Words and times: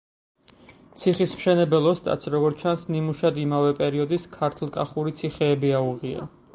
ციხის 1.01 1.35
მშენებელ 1.41 1.89
ოსტატს, 1.91 2.31
როგორც 2.37 2.65
ჩანს, 2.65 2.87
ნიმუშად 2.97 3.41
იმავე 3.45 3.79
პერიოდის 3.83 4.29
ქართლ-კახური 4.39 5.19
ციხეები 5.23 5.77
აუღია. 5.85 6.31